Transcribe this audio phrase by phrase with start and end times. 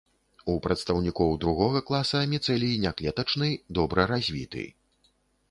[0.51, 4.67] У прадстаўнікоў другога класа міцэлій няклетачны, добра развіты.